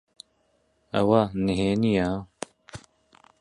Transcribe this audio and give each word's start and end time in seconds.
ئەوە 0.93 1.21
نهێنییە؟ 1.45 2.09